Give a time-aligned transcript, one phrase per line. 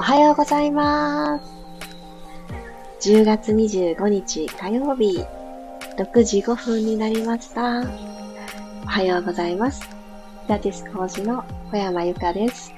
[0.00, 1.40] おはようございま
[3.00, 3.10] す。
[3.10, 5.26] 10月25日火曜日、
[5.98, 7.82] 6時5分になりました。
[8.82, 9.82] おはようございます。
[10.46, 12.72] ピラティス講師の小山由かです。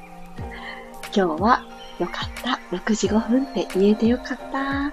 [1.15, 1.65] 今日は
[2.01, 2.77] よかった。
[2.77, 4.93] 6時5分って言えてよかった。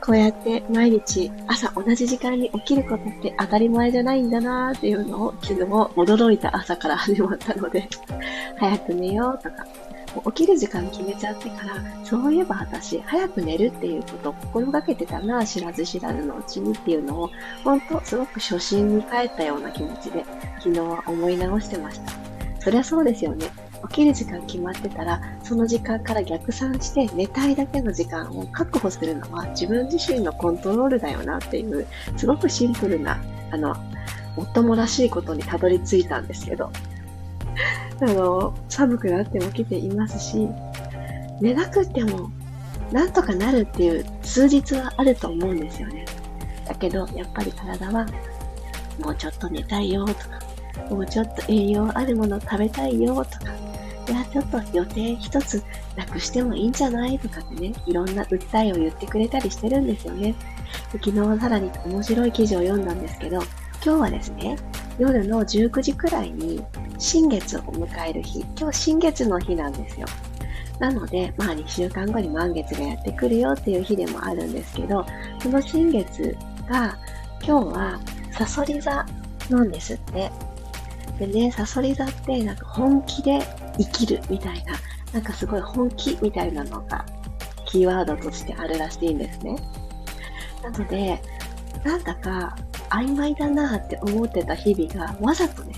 [0.00, 7.86] こうやって毎日朝同じ時間に起きることって当たり前じゃないんだなーっていうのを昨日驚いた朝から始まったので
[8.58, 9.66] 早く寝ようとか、
[10.24, 17.30] 起きる時間決めちゃってから、そういえば私、早く寝るっていうことを心がけてたな、知らず知らずのうちにっていうのを、
[17.62, 20.24] ほんとすごく初心に帰ったような気持ちで、
[20.58, 22.12] 昨日は思い直してました。
[22.58, 23.50] そりゃそうですよね。
[23.88, 33.18] 起きる時間決まってたら、その時間から逆算して寝たいだけの時間を確保するのは自分自身のコントロールだよなっていう、すごくシンプルな、
[33.50, 33.74] あの、
[34.36, 36.70] もっともらしいことにたどり着いたんですけど、
[38.00, 40.48] あの、寒くなっても来ていますし、
[41.40, 42.30] 寝なくても
[42.92, 46.04] なんとかなるっていう数日はあると思うんですよね。
[46.66, 48.06] だけど、やっぱり体は、
[48.98, 50.40] もうちょっと寝たいよとか、
[50.90, 53.52] もうちょっと栄養あるもの食べたいよとか、
[54.08, 55.62] いや、ちょっと予定一つ
[55.96, 60.34] なくしてもいいんじゃないとかってね、いろんな訴えを言ってくれたりしてるんですよね。
[60.92, 63.36] 昨日さらに面白い記事を読んだんですけど、
[63.84, 64.56] 今日はですね、
[65.00, 66.62] 夜の19時くらいに
[66.98, 70.06] 新月を迎える日、今日新月の日なんですよ。
[70.78, 75.06] なので、まあ2週間後に満月がやってくるよっていう日でもあるんですけど、
[75.42, 76.36] その新月
[76.68, 76.98] が
[77.42, 78.00] 今日は
[78.32, 79.06] サソリ座
[79.48, 80.30] なんですって。
[81.18, 83.40] でね、サソリ座ってなんか本気で
[83.78, 84.74] 生きるみたいな、
[85.14, 87.06] なんかすごい本気みたいなのが
[87.64, 89.56] キーワードとしてあるらしいんですね。
[90.62, 91.22] なので、
[91.86, 92.54] なんだか
[92.90, 95.74] 曖昧だなって思ってた日々がわざとね、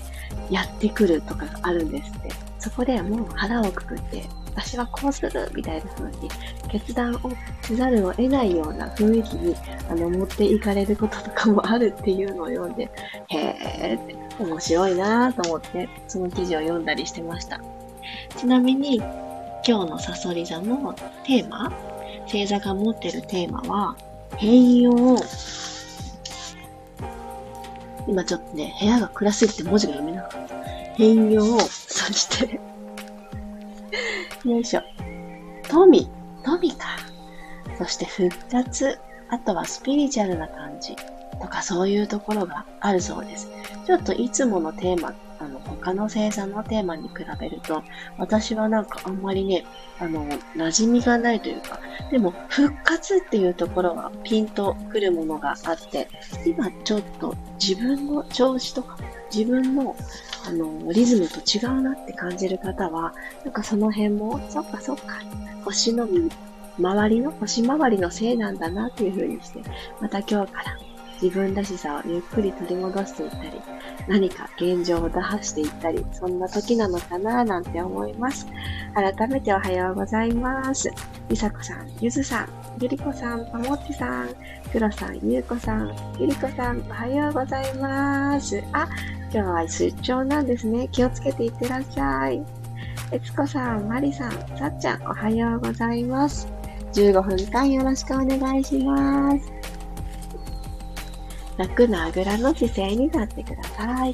[0.49, 2.29] やってくるとかがあるんですって。
[2.59, 4.23] そこでもう腹をくくって、
[4.55, 6.29] 私はこうするみたいな風に
[6.69, 9.53] 決断をせざるを得ないような雰囲気に
[9.89, 12.89] あの持っていかれることとかもあるっていうのを読んで、
[13.29, 17.59] へーって面白いなぁと思ってその記事を読んだりしてました。
[18.37, 20.93] ちなみに今日のサソリ座の
[21.25, 21.69] テーマ、
[22.27, 23.97] 星座が持ってるテーマは
[24.37, 25.17] 変容
[28.13, 30.55] 今ちょっとね、部屋が暗すぎて文字が読めなかった。
[30.93, 32.59] 変容を、そして
[34.45, 34.83] よいしょ。
[35.67, 36.07] 富、
[36.45, 36.85] 富か。
[37.79, 38.99] そして復活、
[39.31, 40.95] あとはスピリチュアルな感じ
[41.41, 43.49] とかそういうところがあるそうです。
[43.87, 47.83] ちょっといつものテーマあの、他の星座のテーマに比べると、
[48.17, 49.65] 私はなんかあんまりね、
[49.99, 51.79] あの、馴染みがないというか、
[52.11, 56.07] でも、復活っていうところはピンとくるものがあって、
[56.45, 58.97] 今ちょっと自分の調子とか、
[59.33, 59.95] 自分の、
[60.47, 65.21] あの、リズムと違うなって感じる方は、なんかその辺も、そっかそっか、
[65.65, 66.07] 星の
[66.79, 69.61] 周りの、星回りのせいなんだなっていう風にして、
[69.99, 70.77] また今日から
[71.21, 73.61] 自分らしさをゆっくり取り戻していったり、
[74.07, 78.47] 何か現状を打破していったり、そんな時なのかななんて思います。
[78.93, 80.89] 改めておはようございます。
[81.29, 84.29] りさこさん、ゆずさん、ゆりこさん、ぱもっちさん、
[84.71, 88.61] くろさん、ゆうこさん、ゆりこさん、おはようございます。
[88.73, 88.87] あ、
[89.31, 90.87] 今日は出張なんですね。
[90.91, 92.43] 気をつけていってらっしゃい。
[93.11, 96.47] えつこさん、まりさん、さっちゃん、おはようございます。
[96.93, 99.62] 15分間よろしくお願いします。
[101.57, 104.11] 楽なあぐらの姿勢になってください。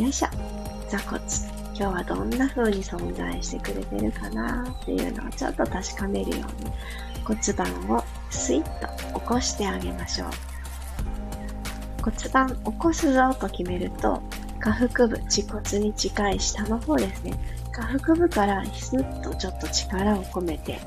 [0.00, 0.28] よいしょ。
[0.88, 1.20] 座骨。
[1.78, 6.72] 今日はどんな風に存在してくれてるかなっていうのをちょっと確かめるように
[7.24, 10.28] 骨盤をスイッと起こしてあげましょう。
[12.02, 14.20] 骨盤起こすぞと決めると
[14.60, 17.38] 下腹部、恥骨に近い下の方ですね。
[17.72, 20.80] 下腹部からひすっとちょっと力を込めて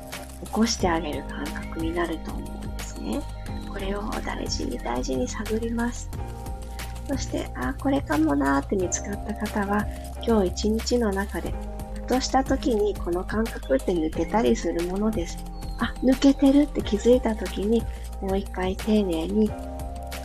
[0.44, 3.20] 起こしてあげる感覚になると思うんですね。
[3.82, 6.08] れを大事に大事に探ります。
[7.08, 9.84] そして、あ、これかもなーって見つかった方は、
[10.26, 11.52] 今日一日の中で、
[11.94, 15.38] ふとした時にこの感覚って抜けたりするものです。
[15.78, 17.82] あ、抜けてるって気づいた時に、
[18.20, 19.50] もう一回丁寧に、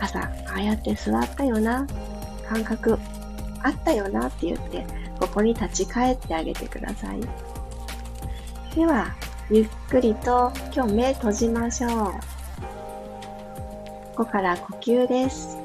[0.00, 1.86] 朝、ああやって座ったよな、
[2.48, 2.98] 感覚
[3.62, 4.86] あったよなって言って、
[5.18, 7.20] ここに立ち返ってあげてください。
[8.74, 9.12] では、
[9.50, 12.37] ゆっくりと今日目閉じましょう。
[14.18, 15.56] ここから呼吸です。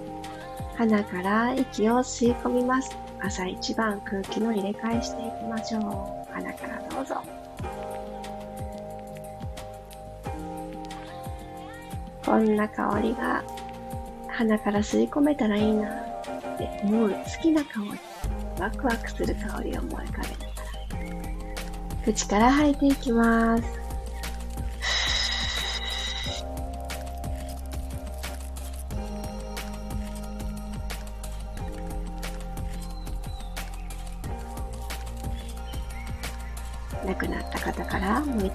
[0.77, 2.95] 鼻から息を吸い込みます。
[3.19, 6.31] 朝一番空気の入れ替えしていきましょう。
[6.31, 7.15] 鼻からどうぞ。
[12.23, 13.43] こんな香りが
[14.27, 16.21] 鼻から吸い込めたらいいなっ
[16.55, 17.99] て思う好きな香り、
[18.59, 20.45] ワクワクする香りを思い浮かべなが
[21.97, 23.82] ら、口から吐いていきます。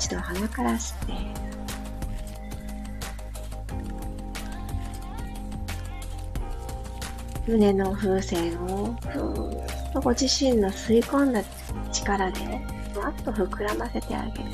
[0.08, 1.12] 度鼻から吸って。
[7.46, 11.43] 胸の風船をふーっとご自身の吸い込んだ
[11.90, 12.40] 力で
[12.93, 14.50] ふわっと膨らませてあげる。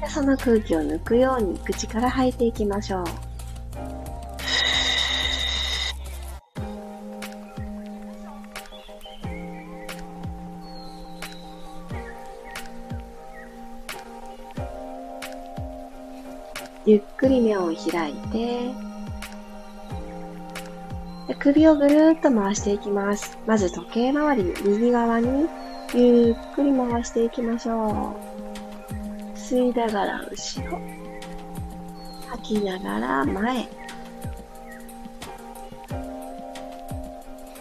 [0.00, 3.31] でその空気を抜くように口から吐いていきましょう。
[16.92, 18.70] ゆっくり目を開いて、
[21.38, 23.38] 首をぐるーっと回していきます。
[23.46, 25.48] まず時計回り右側に
[25.94, 29.38] ゆっくり回していきましょう。
[29.38, 30.78] 吸いながら後ろ。
[32.28, 33.66] 吐きながら前。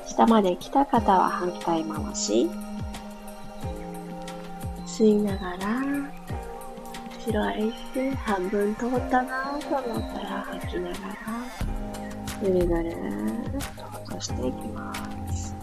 [0.08, 2.50] 下まで来た方は反対回し。
[4.86, 5.81] 吸いながら
[7.24, 10.96] 後ろへ行って半分通ったなと思ったら吐きながら
[12.42, 12.96] ぐるぐるっ
[13.78, 14.92] と落としていきま
[15.32, 15.56] す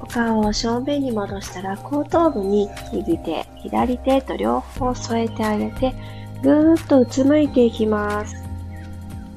[0.00, 5.94] お顔を正面に戻したら後頭部に右手左手と両方添えてあげて
[6.42, 8.34] ぐーっとうつむいていきます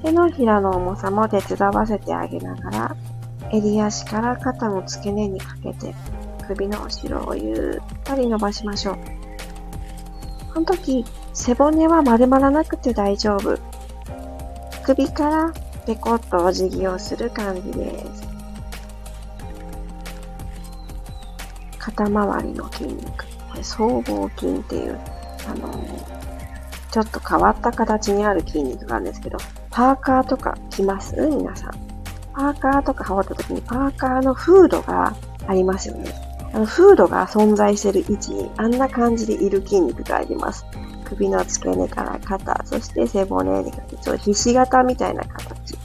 [0.01, 2.95] 手のひらの重さも手伝わせてあげながら
[3.51, 5.93] 襟足から肩の付け根にかけて
[6.47, 9.22] 首の後ろをゆったり伸ばしましょう。
[10.53, 11.03] この時、
[11.33, 13.57] 背骨は丸まらなくて大丈夫。
[14.85, 15.53] 首から
[15.85, 18.27] ペコッとお辞儀をする感じです。
[21.79, 23.25] 肩周りの筋肉。
[23.49, 24.99] これ、僧帽筋っていう、
[25.47, 25.73] あの
[26.91, 29.39] ちょっと変わった形にある筋肉があるんですけど、
[29.71, 31.15] パーカーとか着ます？
[31.15, 31.71] 皆さん。
[32.33, 35.15] パーカーとか羽織った時にパーカーのフードが
[35.47, 36.13] ありますよね。
[36.53, 40.65] あの、フードが存在している位置に、あんな感じでいる筋肉があります。
[41.05, 45.77] 首の付け根から肩、そして背骨にかけて、ちょっとひし形みたいな形。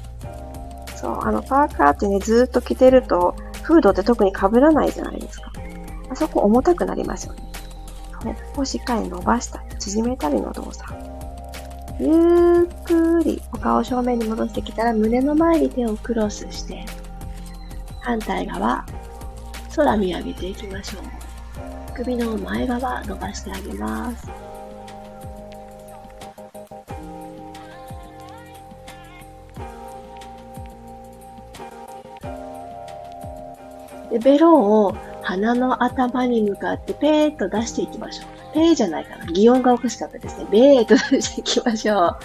[0.94, 5.53] そう、あの、パーカーってね、ずっと着てると、フードって特に被らないじゃないですか。
[6.11, 7.43] あそこ重たくなりますよね。
[8.25, 10.93] ここをしっかり伸ばしたり、縮めたりの動作。
[12.00, 16.85] ゆっくりお顔正面に戻してきたら胸の前に手をクロスして、
[18.00, 18.85] 反対側、
[19.75, 21.03] 空見上げていきましょう。
[21.94, 24.29] 首の前側伸ばしてあげます。
[34.11, 34.55] でベロ
[34.87, 38.55] を鼻の頭に向かってペーッと出していきましょう。
[38.55, 39.26] ペーじゃないかな。
[39.26, 40.47] 擬音がおかしかったですね。
[40.50, 42.19] ベーッと出していきましょう。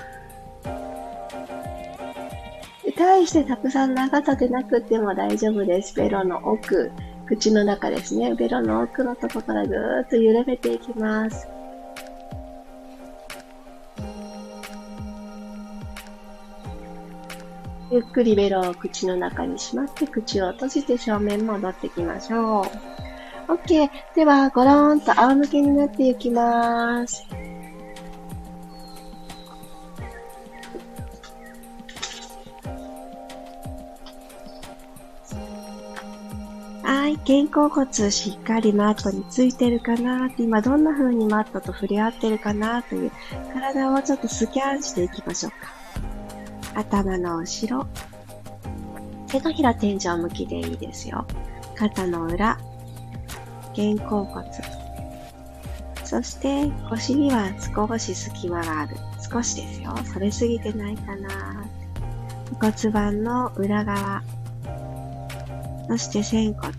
[2.95, 5.93] 大してたくさん長さでなくても大丈夫です。
[5.95, 6.91] ベロの奥、
[7.25, 8.33] 口の中ですね。
[8.35, 11.47] ベロの奥のところからぐーっと緩めていきます。
[17.91, 22.63] ゆっくりベロを口の中にしまって口を閉じて正面戻ってきましょ
[23.47, 23.53] う。
[23.53, 23.89] OK。
[24.15, 27.23] では、ごろーんと仰向けになっていきます。
[37.17, 43.11] 肩甲骨しっかりマットについてるかなって、今どんな風にマットと触れ合ってるかなという
[43.53, 46.79] 体をちょっとスキャンしていきましょうか。
[46.79, 47.87] 頭の後ろ。
[49.27, 51.25] 手のひら天井向きでいいですよ。
[51.75, 52.57] 肩の裏。
[53.75, 54.45] 肩甲骨。
[56.03, 58.95] そして腰には少し隙間がある。
[59.31, 59.95] 少しですよ。
[60.13, 61.65] それすぎてないかな。
[62.59, 64.21] 骨盤の裏側。
[65.87, 66.71] そして仙骨。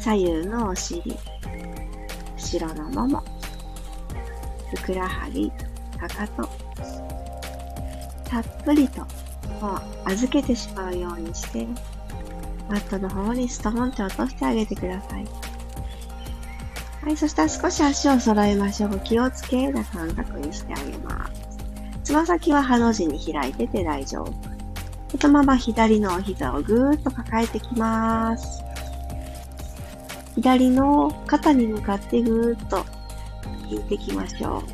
[0.00, 1.14] 左右のお尻。
[2.36, 3.24] 後ろのもも。
[4.74, 5.50] ふくらはぎ、
[5.98, 6.48] かかと。
[8.24, 9.00] たっぷりと、
[9.60, 11.66] もう預けてしまうようにして、
[12.70, 15.26] マットの方にストーンと落としてあげてください。
[17.02, 18.98] はい、そしたら少し足を揃えましょう。
[19.00, 21.58] 気をつけな感覚にしてあげます。
[22.04, 24.32] つま先はハの字に開いてて大丈夫。
[25.18, 28.69] そのまま左のお膝をぐーっと抱えてきます。
[30.40, 32.82] 左の肩に向かってぐーっと
[33.68, 34.64] 引いていきましょ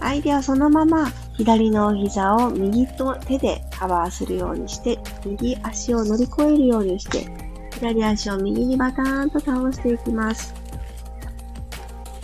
[0.00, 0.02] う。
[0.02, 7.26] はい、ではそのまま左の膝を右と手でカバーするようにして、右足を乗り越えるようにして、
[7.74, 10.54] 左足を右にバターンと倒していきます。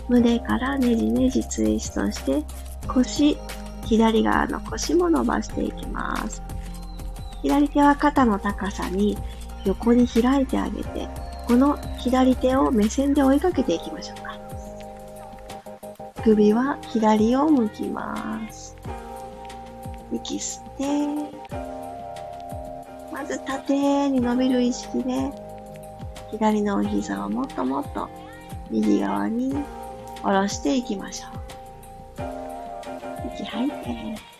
[0.09, 2.43] 胸からねじねじツイストして、
[2.87, 3.37] 腰、
[3.85, 6.41] 左側の腰も伸ばしていきます。
[7.43, 9.15] 左手は肩の高さに
[9.65, 11.07] 横に開いてあげて、
[11.47, 14.39] この左手を目線で追いかけていきましょうか。
[16.23, 18.75] 首は左を向きます。
[20.11, 20.85] 息吸って、
[23.11, 25.31] まず縦に伸びる意識で、
[26.31, 28.09] 左のお膝をもっともっと
[28.69, 29.53] 右側に
[30.21, 31.43] 下ろしていきましょう。
[33.35, 34.32] 息吐いて。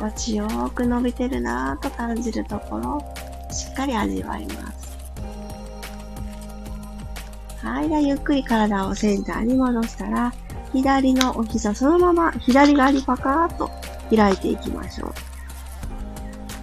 [0.00, 3.04] 心地よく伸びてるなぁと感じるところ、
[3.52, 4.96] しっかり味わいます。
[7.62, 7.88] はい。
[7.88, 10.32] では、ゆっくり体をセンターに戻したら、
[10.72, 13.70] 左のお膝、そのまま左側にパカーッと
[14.14, 15.12] 開いていきましょ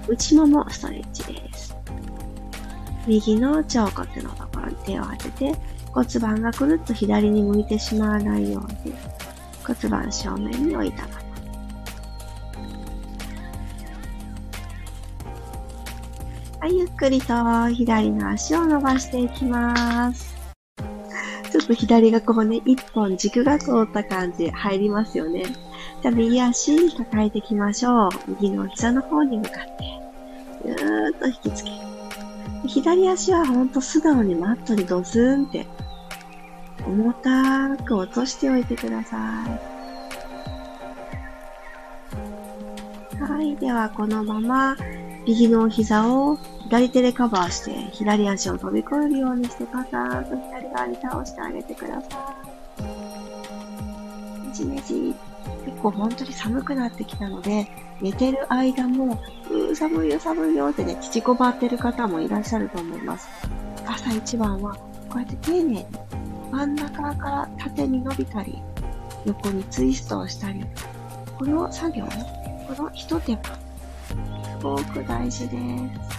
[0.07, 0.13] う。
[0.13, 1.75] 内ももストレッチです。
[3.05, 5.55] 右の腸骨のところに手を当てて、
[5.91, 8.95] 骨盤がくるっと左に向いてしまわないように、
[9.63, 11.26] 骨盤正面に置いたまま。
[16.67, 17.33] はい、ゆっくりと
[17.69, 20.35] 左の足を伸ばしていきます。
[21.49, 25.45] ちょっと左がこうね、一本軸が通った感じ入りますよね。
[26.01, 28.11] じゃあ右足抱えていきましょう。
[28.41, 30.01] 右の膝の方に向かって、
[30.65, 31.75] ぐーっと引きつける。
[32.67, 35.65] 左足はほんと素直にマットにドスンって
[36.85, 39.15] 重たく落としておいてくださ
[43.15, 43.23] い。
[43.23, 43.55] はい。
[43.55, 44.75] では、このまま、
[45.25, 52.35] 右の膝を左手でカバーして、左足を飛び越えるようにして、パターンと左側に倒してあげてくださ
[52.81, 52.83] い。
[52.83, 52.89] ね
[54.53, 55.15] じねじ。
[55.65, 57.67] 結構本当に寒くなってきたので、
[58.01, 59.17] 寝てる間も、
[59.49, 63.29] うー寒いよ寒いよってね、縮こばってる方もいらっしゃると思います。
[63.85, 64.75] 朝一番は、
[65.09, 65.85] こうやって丁寧に、
[66.51, 68.61] 真ん中から縦に伸びたり、
[69.25, 70.65] 横にツイストをしたり、
[71.37, 72.05] この作業、
[72.67, 73.55] この一手間、す
[74.61, 75.57] ごく大事で
[76.11, 76.16] す。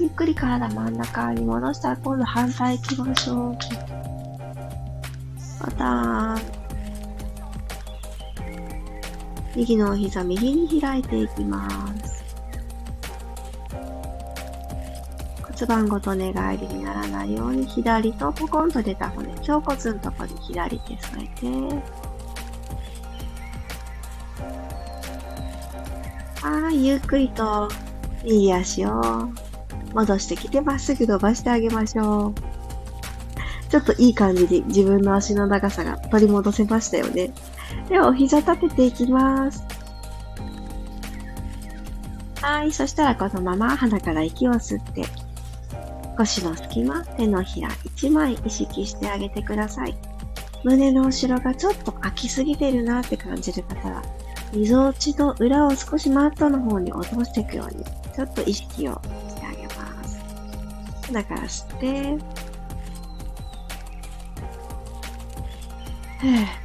[0.00, 3.58] ゆっくり体真ん中に戻したら今度反対行きましょう。
[5.60, 6.38] また、
[9.54, 11.68] 右のお膝右に開いていきま
[12.02, 12.24] す。
[15.42, 21.46] 骨盤ごと寝返りにならないように左とポコンと出た骨、胸骨のとこに左手添えて、
[26.40, 27.68] はい、ゆっくりと
[28.24, 29.28] 右足を
[29.94, 32.34] 戻してきてまっすぐ伸ばしてあげましょう。
[33.70, 37.32] ちょっといい感じに自分の足の長さが取り戻せましたよね。
[37.88, 39.64] では、お膝立てていきます。
[42.42, 42.72] はい。
[42.72, 45.04] そしたらこのまま鼻から息を吸って、
[46.16, 49.96] 腰の隙間、手のひら1枚意識してあげてください。
[50.64, 54.02] 胸の後ろがちょっと空きすぎてるなって感じる方は、
[54.52, 59.00] みぞおちの裏を少しマットの方に落としていくように、ちょっと意識を
[61.12, 62.18] だから吸って、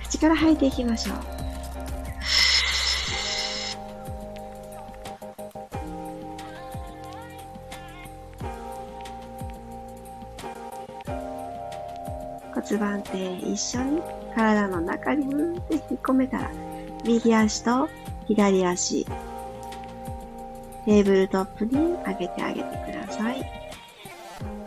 [0.04, 1.18] 口から吐いていきましょう。
[12.54, 13.18] 骨盤底
[13.52, 14.02] 一緒に
[14.34, 16.52] 体の中にうんって引っ込めたら、
[17.04, 17.88] 右足と
[18.28, 23.65] 左足、テーブルトップに上げてあげてください。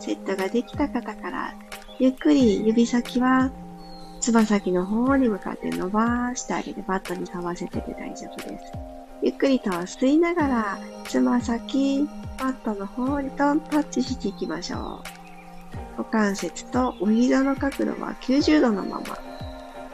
[0.09, 1.55] セットができた方から、
[1.99, 3.51] ゆっくり指先は
[4.21, 8.73] つま先の方に向かって伸ばしてあげてバットに合わせてて大丈夫です。
[9.21, 15.03] ゆっくりと吸いながら、つま先、バットの方にトンタッチしていきましょ
[15.97, 15.99] う。
[15.99, 19.19] 股関節とお膝の角度は90度のまま。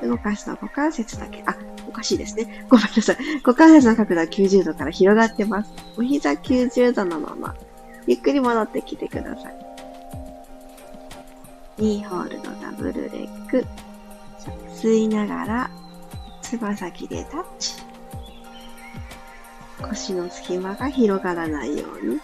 [0.06, 1.56] 動かすと股関節だけ、あ、
[1.88, 2.66] おかしいですね。
[2.68, 3.16] ごめんなさい。
[3.38, 5.72] 股関節の角度は90度から広がってます。
[5.96, 7.56] お膝90度のまま。
[8.06, 9.73] ゆっくり戻ってきてください。
[11.76, 13.64] ニーホールドダブルレッグ。
[14.72, 15.70] 吸いながら、
[16.40, 17.74] つま先でタッチ。
[19.82, 22.20] 腰の隙間が広がらないように。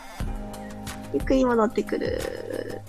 [1.14, 2.80] ゆっくり戻ってくる。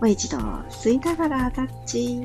[0.00, 0.36] もう一度、
[0.68, 2.22] 吸いながらタッチ。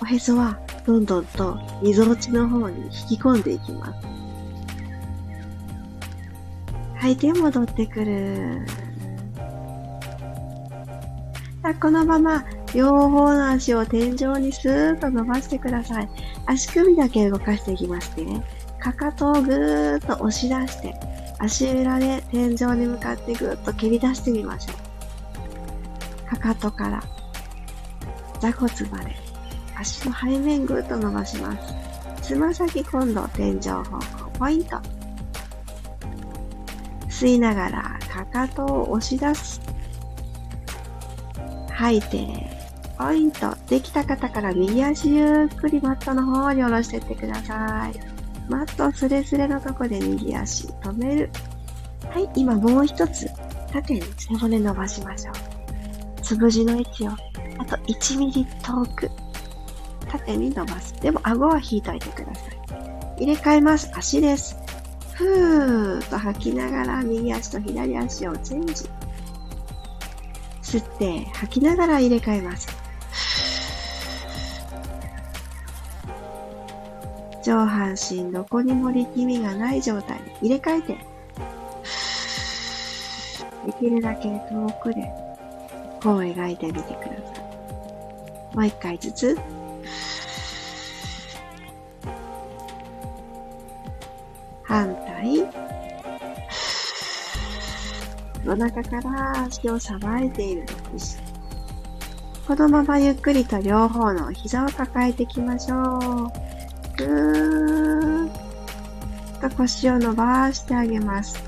[0.00, 4.06] おへそはどんどんとみぞおちの方に引き込んでいきます。
[6.94, 8.64] 吐いて戻ってくる。
[11.74, 12.44] このまま
[12.74, 16.08] 両方の足を天井にスーッと伸ばしてください。
[16.46, 18.44] 足首だけ動かしていきますね。
[18.80, 20.94] かかとをぐーっと押し出して、
[21.38, 24.72] 足裏で天井に向かってぐーっと蹴り出してみましょ
[26.26, 26.30] う。
[26.30, 27.02] かかとから
[28.40, 29.16] 座骨まで
[29.78, 31.74] 足の背面ぐーっと伸ばします。
[32.22, 34.00] つま先今度天井方向
[34.38, 34.76] ポイント。
[37.08, 39.67] 吸いながらかかとを押し出す。
[41.78, 42.26] 吐いて、
[42.98, 43.54] ポイント。
[43.68, 48.50] できた方から右足ゆっくりマットの方に下ろしていってください。
[48.50, 51.30] マットスレスレのとこで右足止める。
[52.10, 53.30] はい、今もう一つ、
[53.72, 55.34] 縦に背骨伸ばしましょう。
[56.20, 59.08] つぶじの位置を、あと1ミリ遠く、
[60.08, 61.00] 縦に伸ばす。
[61.00, 63.22] でも顎は引いといてください。
[63.22, 63.88] 入れ替えます。
[63.94, 64.56] 足です。
[65.14, 68.84] ふーっと吐きながら右足と左足をチェンジ。
[70.68, 72.68] 吸って吐きながら入れ替えます。
[77.42, 80.98] 上半身どこにも力みがない状態に入れ替えて、
[83.64, 85.10] できるだけ遠くで
[86.02, 87.40] 弧を描いてみてくださ
[88.52, 88.56] い。
[88.56, 89.38] もう一回ずつ。
[98.48, 101.20] お腹から足をさばいているです。
[102.46, 106.32] このままゆっくりと両方の膝を抱えていきましょう。
[106.96, 108.30] ぐーっ
[109.42, 111.46] と腰を伸ばしてあげます。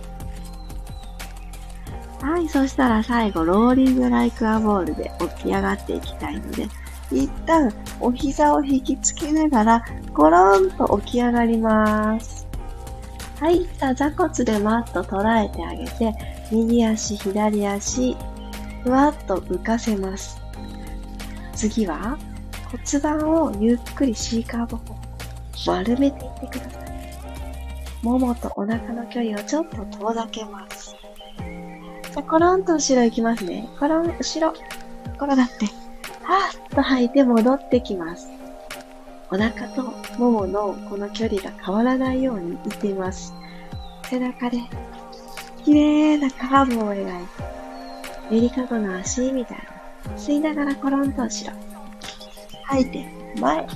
[2.20, 6.68] はい、そしたら最後、ローリングライクアボールで起き上がっていきたいので、
[7.10, 12.46] 一旦お膝を引きつけながら、ゴロンと起き上がります。
[13.40, 18.16] はい、じゃあ座骨でマット捉えてあげて、右足、左足、
[18.82, 20.40] ふわっと浮かせます。
[21.54, 22.18] 次は
[22.70, 24.96] 骨盤をゆっくり C カーブ方
[25.66, 28.04] 丸めていってください。
[28.04, 30.96] ももとお腹の距離をちょっと遠ざけます。
[32.12, 33.68] じゃ、コロンと後ろ行きますね。
[33.78, 34.54] コロン、後ろ。
[35.16, 35.66] 転がって。
[36.22, 38.30] はーっと吐いて戻ってきます。
[39.30, 39.82] お腹と
[40.18, 43.34] もものこの距離が変わらないようにいっています。
[44.04, 44.58] 背中で
[45.64, 47.32] 綺麗なカーブを描いて、
[48.30, 49.64] ゆりかごの足みたいな。
[50.16, 51.56] 吸いながらコロンと後ろ。
[52.64, 53.06] 吐いて、
[53.38, 53.66] 前。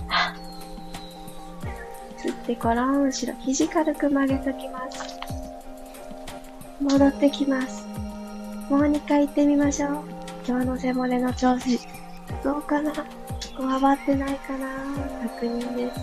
[2.19, 3.35] 吸ってコロン後ろ。
[3.41, 5.19] 肘軽く曲げときます。
[6.81, 7.85] 戻ってきます。
[8.71, 10.05] もう2回行ってみましょう。
[10.47, 11.79] 今日の背骨の調子。
[12.43, 12.93] どうかな？
[13.57, 14.69] こわばってないかな？
[15.23, 16.01] 確認です。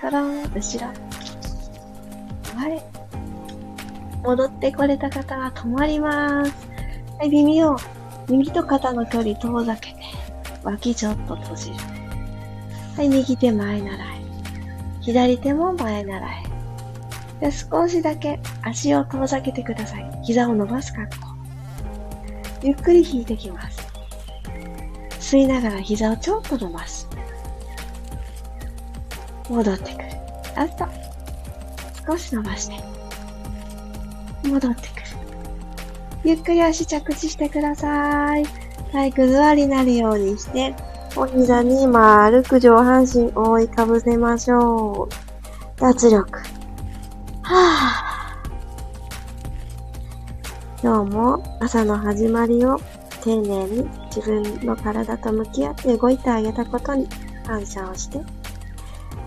[0.00, 0.92] コロン、後ろ。
[2.54, 2.97] 前。
[4.22, 6.68] 戻ってこれた方は止まります。
[7.18, 7.76] はい、耳を、
[8.28, 9.96] 耳と肩の距離遠ざけて、
[10.62, 11.76] 脇ちょっと閉じる。
[12.96, 13.98] はい、右手前習い。
[15.00, 16.48] 左手も前習い。
[17.40, 20.20] で少しだけ足を遠ざけてください。
[20.24, 21.26] 膝を伸ばす格好。
[22.62, 23.86] ゆっくり引いてきます。
[25.20, 27.08] 吸いながら膝をちょっと伸ばす。
[29.48, 30.04] 戻ってくる。
[30.56, 30.86] あと。
[32.06, 32.97] 少し伸ばして。
[34.44, 35.02] 戻ってくる。
[36.24, 38.44] ゆっくり足着地してください。
[38.92, 40.74] 体育座りになるようにして、
[41.16, 45.80] お膝に丸く上半身覆いかぶせましょう。
[45.80, 46.38] 脱力。
[47.42, 48.08] はぁ。
[50.80, 52.78] 今日も朝の始まりを
[53.22, 57.08] 丁寧に自分の体と向き合って動いてあげたことに
[57.44, 58.20] 感謝をして、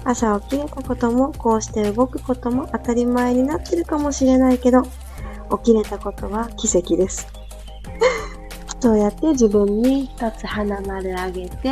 [0.04, 4.84] 朝起きれたこともこうして動くことも当たり前になってるかもしれないけど、
[5.58, 7.28] 起きれたことは奇跡です。
[8.80, 11.70] そうやって自分に一つ花丸あげて、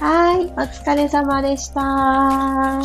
[0.00, 2.82] はい、お疲れ様でした。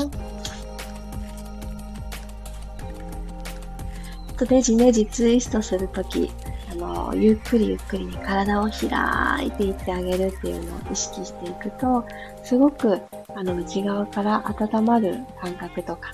[4.40, 6.32] とねじねじツイストするとき、
[6.72, 12.06] あの、ゆっくりゆっくりに体を開いていってあげるっていうのを意識していくと、
[12.44, 13.02] すごく、
[13.36, 16.14] あの、内側から温まる感覚とか、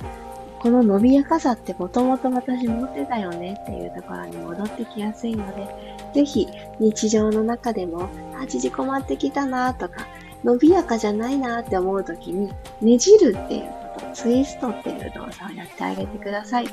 [0.65, 5.67] この伸びやかさってもともと私持ってたよねっていうところに戻ってきやすいので、
[6.11, 6.47] ぜひ
[6.79, 10.07] 日常の中でも、あ、縮こまってきたなとか、
[10.43, 12.51] 伸びやかじゃないなって思う時に、
[12.81, 13.61] ねじるっていう
[13.93, 16.67] こと、ツイストっていう動作をやってあげてください。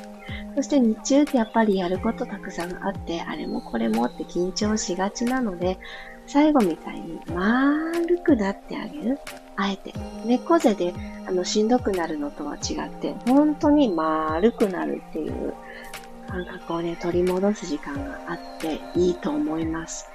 [0.55, 5.77] そして日中ってやっぱりやることたくさんあって、あれもこれもって緊張しがちなので、
[6.33, 9.19] 最後みたいに丸くなってあげる？
[9.55, 9.93] あえて。
[10.25, 10.91] 猫背で
[11.27, 15.53] あのしんどくなるのとは違って、本当に丸くなるっていう
[16.27, 20.09] 感覚をね、取り戻す時間があっていいと思います。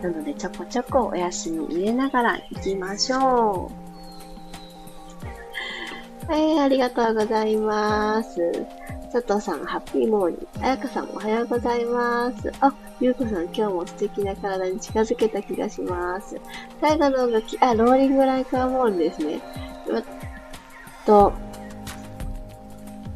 [0.00, 3.70] なので、ちょこちょこお休み入れながら行きましょ
[6.26, 6.32] う。
[6.32, 8.66] はい、ありがとうございます。
[9.12, 10.48] 佐藤さん、ハッピーモーニング。
[10.62, 12.50] あやかさん、おはようございます。
[12.60, 16.38] あ、ゆうこさん、今日も素敵な体に近づけた気がします。
[16.82, 19.40] 最後の動き、あ、ローリングライクアモールですね。
[21.06, 21.32] と、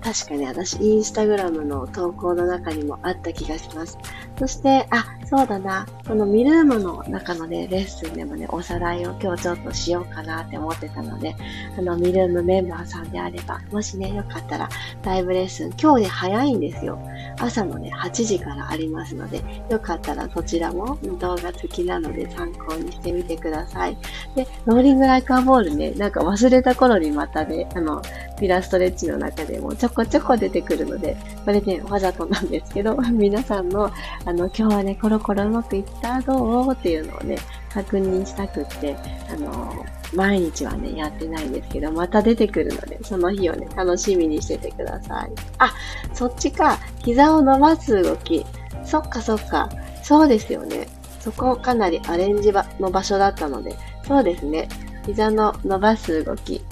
[0.03, 3.99] 確かに私、インスタグラムの投稿の中にもあった気がします。
[4.39, 5.87] そして、あ、そうだな。
[6.07, 11.35] このミルームの中のね、レッスンでもね、おさらいを今日ちょっとしようかなって思ってたので、
[11.79, 14.69] あの、ミルームメンバーさんであれば、もしね、よかったら、
[15.03, 16.99] ライブレッスン、今日ね、早いんですよ。
[17.39, 23.97] 朝のね、8時からありますので、よかったらそちらも動画付きなので参考にしてみてください。
[24.35, 28.03] で、ローリングライカーボールね、なんか忘れた頃にまたね、あの、
[28.39, 33.91] ピラストレッチの中でもちょこちょこ出てくるので、これね、わざとなんですけど、皆さんの、
[34.25, 36.73] あの、今日はね、コロうまくいったどう？
[36.73, 37.37] っていうのをね、
[37.73, 38.97] 確認したくって、
[39.31, 45.33] あの、毎日はね、やってないんですけど、また出てくるので、その日をね、楽しみにしててください。
[45.59, 45.75] あ、
[46.13, 46.79] そっちか。
[47.05, 48.47] 膝を伸ばす動き。
[48.85, 49.69] そっかそっか。
[50.03, 50.89] そうですよね。
[51.21, 53.75] そこかなりアレンジの場所だったので、
[54.07, 54.69] そうですね。
[55.07, 56.63] 膝の伸ばす動き。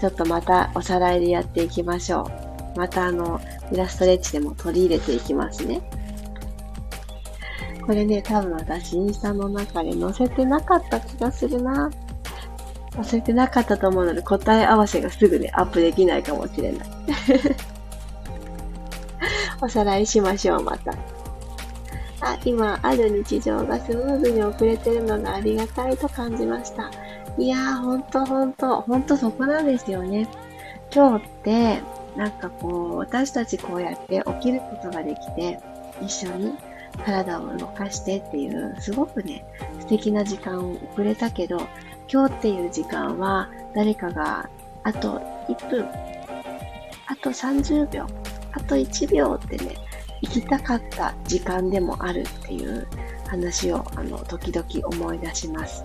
[0.00, 2.30] ちょっとまたおさらいでやっていきましょ
[2.76, 2.78] う。
[2.78, 5.80] またあの、イラストレッチでも取り入れていきますね。
[7.86, 11.90] これね、多分私インスタの中で載せてなかった気がするな。
[12.92, 16.88] 忘れてなかったと思うので答え合わせがすぐね、アップできないかもしれない。
[19.62, 20.92] おさらいしましょう、また。
[22.20, 26.90] あ、今、ある日常がスムーズに遅れてるのがありがたいと感じました。
[27.38, 30.28] いやー、ほんとほんと、ほんとそこなんですよね。
[30.94, 31.80] 今日って、
[32.16, 35.58] なんかこう、私たちこうやって起きることができて、
[36.02, 36.54] 一緒に
[37.04, 39.44] 体を動かしてっていう、すごくね、
[39.80, 41.60] 素敵な時間を遅れたけど、
[42.12, 44.48] 今日っていう時間は誰かが
[44.82, 45.86] あと1分、
[47.06, 48.06] あと30秒、
[48.52, 49.76] あと1秒ってね、
[50.20, 52.86] 行きたかった時間でもあるっていう
[53.28, 55.84] 話をあの時々思い出します。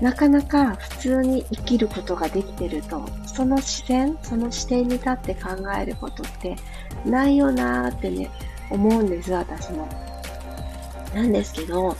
[0.00, 6.56] なかなか普通に生きることができてると、その視線、その視点に立って考えることって
[7.04, 8.30] ないよなーってね、
[8.70, 9.88] 思うんです、私も。
[11.14, 11.96] なんですけど、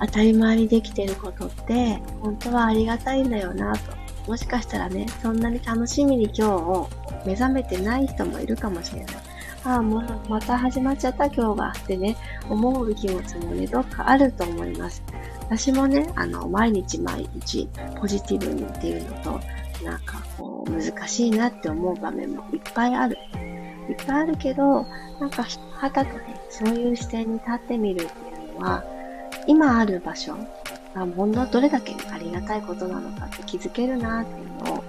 [0.00, 3.98] 当たり前にできてることって、本当はありがたいんだよなと。
[4.28, 6.88] もしかしたらね、そんなに楽しみに今日を
[7.24, 9.16] 目覚めてない人もいるかもしれない。
[9.64, 12.16] ああ、もうまた始まっちゃった今日がってね、
[12.48, 15.02] 思う気持ちもね、どっかあると思います。
[15.42, 19.40] 私もね、あの、毎日毎日ポジティブにっていうのと、
[19.84, 23.18] なんかこう、難しいなって思う場面もいっぱいある。
[23.88, 24.86] いっぱいあるけど、
[25.20, 28.84] なんか、はたとね、そういう視点に立ってみるっていうのは、
[29.46, 30.36] 今ある場所
[30.94, 34.84] が本当はどれだけありがたいことなのかって気づけるなっていうのを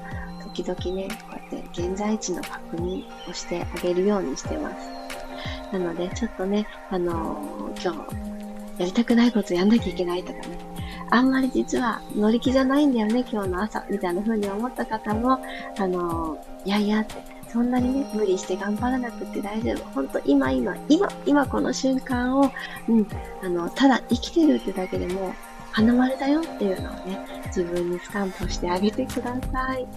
[0.54, 4.90] 時々ね、こうやって現在地の確認をしてあげるようにしてます。
[5.72, 10.58] なので、ちょっとね、あのー、今日、やりたくないことやんなきゃいけないとかね、
[11.12, 15.40] あんまり実は乗り気じゃないんだよね、今日の朝、みたいな風に思った方も、
[15.78, 17.16] あのー、いやいやって、
[17.52, 19.84] そんなにね、無理して頑張らなくて大丈夫。
[19.96, 22.52] ほんと今今、今、今この瞬間を、
[22.88, 23.08] うん、
[23.44, 25.34] あの、ただ生きてるってだけでも、
[25.72, 29.88] 花丸だよっていうのをね、自分にスタンプしてあげてください。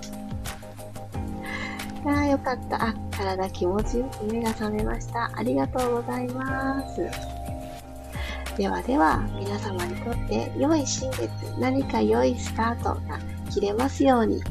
[2.05, 2.83] ああ、よかった。
[2.89, 5.31] あ、体気持ちよく目が覚めました。
[5.35, 7.07] ありがとうございます。
[8.57, 13.19] ではでは、皆様にとって良い新月、何か良いスタートが
[13.51, 14.43] 切れますように。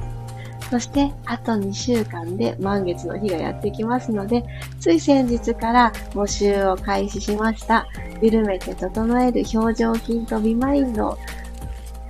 [0.72, 4.46] そして、あと2週間で満月の日がやってきますので、
[4.80, 7.86] つい先日から募集を開始しました。
[8.22, 11.18] 緩めて整える表情筋とビマインド。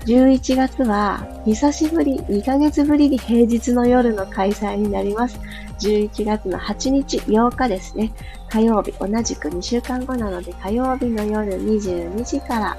[0.06, 5.40] 11月は、久しぶり、2ヶ月ぶりに平日の夜の開催になります。
[5.80, 8.12] 11月の8日、8日ですね。
[8.48, 12.78] 火曜日、同じく2週間後なので、火曜日の夜22時から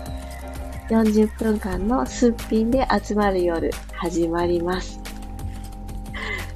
[0.91, 5.02] 40分間のすっぴんで集まる夜、始まります。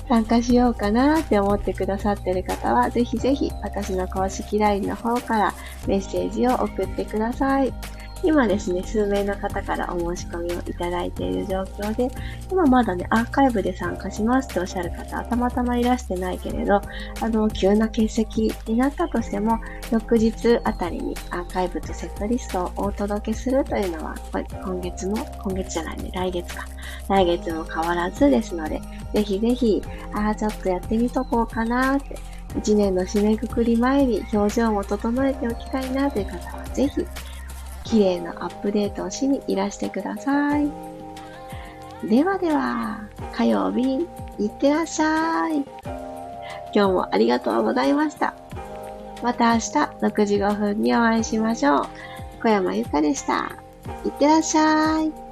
[0.09, 5.55] 参加しようかなって思ってくださってる方は、ぜひぜひ私の公式 LINE の方から
[5.87, 7.73] メッセージを送ってください。
[8.23, 12.09] 今ですね、数名の方からお申し込みをいただいている状況で、
[12.51, 16.81] 今まだね、アーカイブで参加しますっておっしゃる方たまたまいらしてないけれど、
[17.21, 19.59] あの、急な欠席になったとしても、
[19.91, 26.65] 翌日あたりにアーカイブとセットリストをお届けするというのは、今月も、今月じゃないね、来月か。
[27.09, 28.81] 来月も変わらずですので、
[29.13, 29.83] ぜひぜひ、
[30.15, 32.17] ああ、ちょっとやってみとこうかなって、
[32.59, 37.07] 一年の締めくくり前に表情も整えておきたいなという方は、ぜひ、
[37.87, 40.69] 綺麗なアップデートをしにいらしてください。
[42.05, 43.01] ではでは、
[43.33, 44.07] 火曜日、
[44.39, 45.65] いってらっしゃい。
[46.75, 48.35] 今日もありがとうございました。
[49.23, 49.71] また明日
[50.03, 51.87] 6時5分にお会いしましょう。
[52.43, 53.57] 小山由かでした。
[54.05, 55.26] いってらっしゃい。